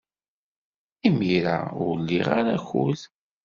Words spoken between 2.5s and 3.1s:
akud.